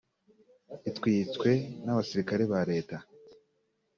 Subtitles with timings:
[0.89, 1.49] itwitswe
[1.83, 2.97] n’abasirikare ba Leta